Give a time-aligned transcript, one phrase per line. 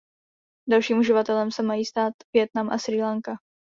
[0.69, 3.35] Dalším uživatelem se mají stát Vietnam a Srí Lanka.